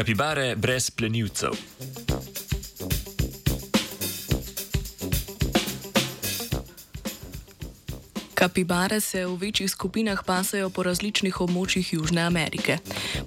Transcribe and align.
Kapibare 0.00 0.54
brez 0.56 0.88
plenilcev. 0.90 1.58
Kapibare 8.40 9.00
se 9.00 9.26
v 9.26 9.36
večjih 9.36 9.70
skupinah 9.70 10.22
pasajo 10.26 10.70
po 10.70 10.82
različnih 10.82 11.40
območjih 11.40 11.92
Južne 11.92 12.22
Amerike. 12.24 12.78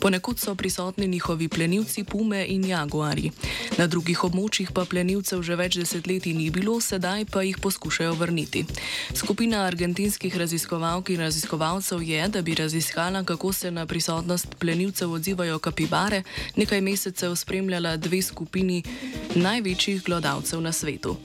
Ponekud 0.02 0.39
so 0.39 0.55
prisotni 0.55 1.07
njihovi 1.07 1.48
plenilci 1.48 2.04
pume 2.04 2.45
in 2.50 2.66
jaguari. 2.66 3.30
Na 3.77 3.86
drugih 3.88 4.23
območjih 4.23 4.71
pa 4.73 4.85
plenilcev 4.90 5.44
že 5.45 5.55
več 5.55 5.77
desetletij 5.77 6.34
ni 6.34 6.49
bilo, 6.49 6.80
sedaj 6.81 7.26
pa 7.30 7.44
jih 7.45 7.59
poskušajo 7.62 8.16
vrniti. 8.18 8.66
Skupina 9.13 9.62
argentinskih 9.68 10.38
raziskovalk 10.38 11.09
in 11.13 11.21
raziskovalcev 11.21 12.02
je, 12.02 12.27
da 12.27 12.41
bi 12.41 12.55
raziskala, 12.55 13.23
kako 13.23 13.54
se 13.54 13.71
na 13.71 13.85
prisotnost 13.85 14.55
plenilcev 14.59 15.12
odzivajo 15.12 15.59
kapibare, 15.59 16.23
nekaj 16.55 16.82
mesecev 16.82 17.35
spremljala 17.35 17.98
dve 17.98 18.21
skupini 18.21 18.84
največjih 19.35 20.04
glodavcev 20.04 20.62
na 20.62 20.71
svetu. 20.71 21.18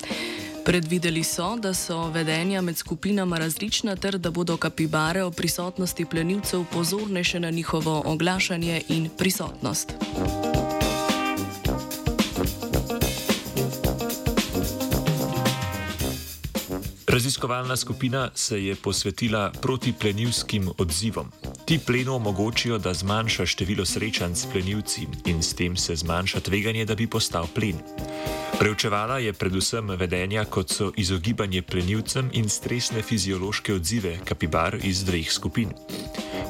Predvideli 0.68 1.24
so, 1.24 1.56
da 1.56 1.74
so 1.74 2.10
vedenja 2.10 2.60
med 2.60 2.76
skupinama 2.76 3.38
različna 3.38 3.96
ter 3.96 4.18
da 4.18 4.30
bodo 4.30 4.56
kapibare 4.56 5.22
o 5.22 5.30
prisotnosti 5.30 6.04
plenilcev 6.04 6.64
pozornejše 6.72 7.40
na 7.40 7.50
njihovo 7.50 8.02
oglašanje 8.06 8.82
in 8.88 9.08
prisotnost. 9.18 9.92
Raziskovalna 17.08 17.76
skupina 17.76 18.30
se 18.34 18.64
je 18.64 18.74
posvetila 18.74 19.52
protiplenilskim 19.62 20.68
odzivom. 20.78 21.32
Ti 21.64 21.78
plenu 21.86 22.14
omogočijo, 22.14 22.78
da 22.78 22.94
zmanjša 22.94 23.46
število 23.46 23.84
srečanj 23.84 24.34
s 24.34 24.46
plenilci 24.52 25.06
in 25.26 25.42
s 25.42 25.54
tem 25.54 25.76
se 25.76 25.96
zmanjša 25.96 26.40
tveganje, 26.40 26.84
da 26.84 26.94
bi 26.94 27.06
postal 27.06 27.46
plen. 27.54 27.80
Preučevala 28.58 29.18
je 29.18 29.32
predvsem 29.32 29.88
vedenja, 29.90 30.44
kot 30.44 30.70
so 30.70 30.92
izogibanje 30.96 31.62
plenilcem 31.62 32.30
in 32.32 32.48
stresne 32.48 33.02
fiziološke 33.02 33.74
odzive 33.74 34.18
kapibar 34.24 34.76
iz 34.82 35.04
dveh 35.04 35.32
skupin. 35.32 35.68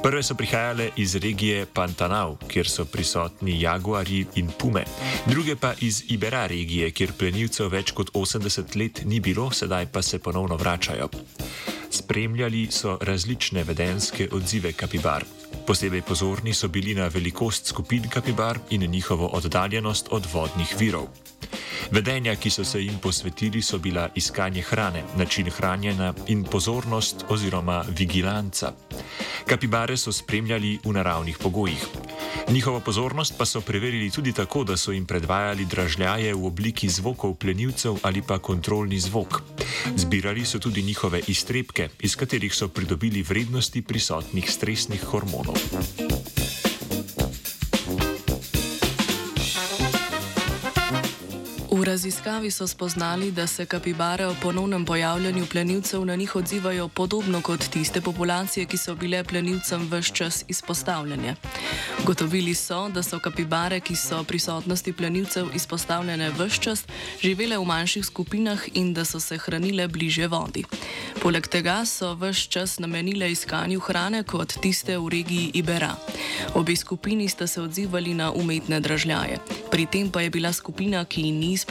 Prve 0.03 0.23
so 0.23 0.35
prihajale 0.35 0.91
iz 0.97 1.17
regije 1.17 1.67
Pantanal, 1.67 2.37
kjer 2.49 2.69
so 2.69 2.85
prisotni 2.85 3.61
jaguari 3.61 4.27
in 4.35 4.51
pume, 4.59 4.85
druge 5.27 5.57
pa 5.57 5.73
iz 5.81 6.05
Ibera 6.09 6.47
regije, 6.47 6.91
kjer 6.91 7.13
plenilcev 7.19 7.69
več 7.73 7.91
kot 7.91 8.13
80 8.15 8.77
let 8.79 9.03
ni 9.05 9.21
bilo, 9.21 9.51
sedaj 9.51 9.87
pa 9.93 10.03
se 10.03 10.19
ponovno 10.19 10.57
vračajo. 10.57 11.09
Spremljali 11.99 12.69
so 12.71 12.99
različne 13.03 13.65
vedenske 13.65 14.29
odzive 14.33 14.73
kapibar. 14.73 15.25
Posebej 15.67 16.03
pozorni 16.07 16.55
so 16.55 16.69
bili 16.69 16.95
na 16.95 17.09
velikost 17.09 17.67
skupin 17.67 18.07
kapibar 18.09 18.59
in 18.71 18.91
njihovo 18.91 19.27
oddaljenost 19.27 20.09
od 20.11 20.27
vodnih 20.33 20.75
virov. 20.79 21.09
Vedenja, 21.91 22.37
ki 22.37 22.51
so 22.51 22.65
se 22.65 22.83
jim 22.83 22.99
posvetili, 23.03 23.63
so 23.63 23.79
bila 23.79 24.09
iskanje 24.15 24.63
hrane, 24.63 25.03
način 25.17 25.51
hranjenja 25.51 26.13
in 26.27 26.45
pozornost 26.45 27.25
oziroma 27.29 27.85
vigilanca. 27.89 28.73
Kapibare 29.47 29.97
so 29.97 30.13
spremljali 30.13 30.79
v 30.85 30.93
naravnih 30.93 31.39
pogojih. 31.39 31.87
Njihovo 32.49 32.81
pozornost 32.81 33.35
pa 33.39 33.45
so 33.45 33.61
preverili 33.61 34.11
tudi 34.11 34.33
tako, 34.33 34.65
da 34.65 34.77
so 34.77 34.93
jim 34.93 35.07
predvajali 35.07 35.65
dražljaje 35.65 36.35
v 36.35 36.47
obliki 36.47 36.89
zvokov 36.89 37.35
plenilcev 37.35 37.99
ali 38.03 38.23
pa 38.23 38.39
kontrolni 38.39 39.01
zvok. 39.01 39.43
Zbirali 39.97 40.45
so 40.45 40.59
tudi 40.59 40.83
njihove 40.83 41.21
iztrebke, 41.27 41.89
iz 42.01 42.17
katerih 42.17 42.55
so 42.55 42.69
pridobili 42.69 43.23
vrednosti 43.23 43.83
prisotnih 43.83 44.51
stresnih 44.51 45.05
hormonov. 45.05 46.08
V 51.79 51.85
raziskavi 51.85 52.51
so 52.51 52.67
spoznali, 52.67 53.31
da 53.31 53.47
se 53.47 53.67
kapibare 53.67 54.27
o 54.27 54.35
ponovnem 54.43 54.85
pojavljanju 54.85 55.47
plenilcev 55.47 56.05
na 56.05 56.17
njih 56.17 56.37
odzivajo 56.37 56.89
podobno 56.89 57.41
kot 57.41 57.69
tiste 57.71 58.01
populacije, 58.01 58.67
ki 58.67 58.77
so 58.77 58.95
bile 58.95 59.25
plenilcem 59.25 59.89
vse 59.93 60.15
čas 60.15 60.45
izpostavljene. 60.49 61.37
Gotovili 62.05 62.55
so, 62.55 62.89
da 62.89 63.03
so 63.03 63.19
kapibare, 63.19 63.81
ki 63.81 63.97
so 63.97 64.25
prisotnosti 64.25 64.93
plenilcev 64.93 65.47
izpostavljene 65.55 66.31
vse 66.31 66.61
čas, 66.61 66.85
živele 67.23 67.59
v 67.59 67.65
manjših 67.65 68.07
skupinah 68.07 68.59
in 68.75 68.95
da 68.95 69.05
so 69.05 69.21
se 69.21 69.39
hranile 69.39 69.89
bliže 69.89 70.27
vodi. 70.27 70.65
Poleg 71.23 71.47
tega 71.47 71.85
so 71.87 72.15
vse 72.15 72.51
čas 72.51 72.79
namenile 72.79 73.31
iskanju 73.33 73.81
hrane 73.81 74.23
kot 74.23 74.59
tiste 74.63 74.99
v 74.99 75.09
regiji 75.09 75.51
Ibera. 75.55 75.95
Obe 76.55 76.77
skupini 76.77 77.29
sta 77.29 77.47
se 77.47 77.63
odzivali 77.63 78.15
na 78.15 78.33
umetne 78.33 78.81
dražljaje. 78.81 79.39
Pri 79.71 79.87
tem 79.87 80.11
pa 80.11 80.21
je 80.21 80.31
bila 80.31 80.53
skupina, 80.53 81.05
ki 81.05 81.33
ni 81.33 81.53
izpostavljena 81.53 81.68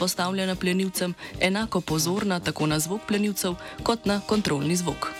plenilcem, 0.54 1.14
enako 1.40 1.80
pozorna 1.80 2.40
tako 2.40 2.66
na 2.66 2.78
zvok 2.78 3.00
plenilcev 3.08 3.54
kot 3.82 4.06
na 4.06 4.20
kontrolni 4.20 4.76
zvok. 4.76 5.10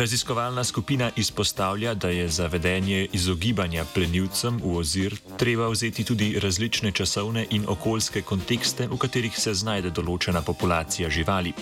Raziskovalna 0.00 0.64
skupina 0.64 1.10
izpostavlja, 1.16 1.94
da 1.94 2.08
je 2.08 2.28
za 2.28 2.46
vedenje 2.46 3.08
izogibanja 3.12 3.84
plenilcem 3.94 4.60
v 4.64 4.76
ozir 4.76 5.16
treba 5.36 5.68
vzeti 5.68 6.04
tudi 6.04 6.38
različne 6.40 6.92
časovne 6.92 7.46
in 7.50 7.66
okoljske 7.68 8.22
kontekste, 8.22 8.88
v 8.88 8.96
katerih 8.96 9.36
se 9.36 9.52
znajde 9.54 9.90
določena 9.90 10.40
populacija 10.40 11.10
živali. 11.10 11.52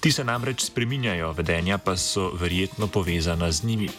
Ti 0.00 0.12
se 0.12 0.24
namreč 0.24 0.64
spreminjajo, 0.64 1.34
vedenja 1.36 1.76
pa 1.78 1.96
so 1.96 2.30
verjetno 2.40 2.88
povezana 2.88 3.52
z 3.52 3.68
njimi. 3.68 3.90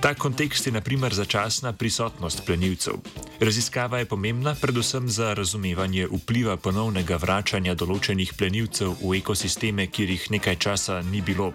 Ta 0.00 0.12
kontekst 0.14 0.66
je 0.66 0.76
naprimer 0.76 1.14
začasna 1.14 1.72
prisotnost 1.72 2.44
plenilcev. 2.44 3.00
Raziskava 3.42 3.98
je 3.98 4.04
pomembna 4.04 4.54
predvsem 4.54 5.08
za 5.08 5.34
razumevanje 5.34 6.06
vpliva 6.06 6.54
ponovnega 6.56 7.16
vračanja 7.18 7.72
določenih 7.74 8.30
plenilcev 8.38 8.92
v 9.00 9.16
ekosisteme, 9.18 9.88
kjer 9.90 10.12
jih 10.14 10.26
nekaj 10.36 10.56
časa 10.62 11.00
ni 11.02 11.18
bilo. 11.26 11.48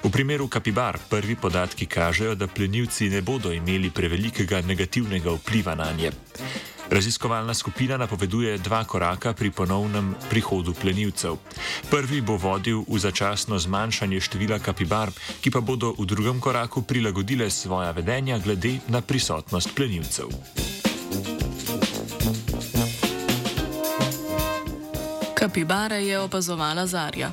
V 0.00 0.08
primeru 0.08 0.48
kapibar 0.48 0.96
prvi 1.10 1.36
podatki 1.36 1.84
kažejo, 1.86 2.38
da 2.40 2.48
plenilci 2.48 3.10
ne 3.12 3.20
bodo 3.20 3.52
imeli 3.52 3.90
prevelikega 3.92 4.62
negativnega 4.64 5.36
vpliva 5.36 5.76
na 5.76 5.90
nje. 5.92 6.14
Raziskovalna 6.88 7.54
skupina 7.54 8.00
napoveduje 8.00 8.56
dva 8.64 8.80
koraka 8.88 9.34
pri 9.36 9.52
ponovnem 9.52 10.14
prihodu 10.32 10.72
plenilcev. 10.72 11.36
Prvi 11.92 12.24
bo 12.24 12.40
vodil 12.40 12.80
v 12.88 12.96
začasno 12.96 13.60
zmanjšanje 13.60 14.24
števila 14.24 14.58
kapibar, 14.58 15.12
ki 15.44 15.52
pa 15.52 15.60
bodo 15.60 15.92
v 16.00 16.08
drugem 16.08 16.40
koraku 16.40 16.80
prilagodile 16.80 17.52
svoja 17.52 17.92
vedenja 17.92 18.40
glede 18.40 18.78
na 18.88 19.04
prisotnost 19.04 19.76
plenilcev. 19.76 20.32
Kapibare 25.50 26.06
je 26.06 26.18
opazovala 26.18 26.86
Zarja. 26.86 27.32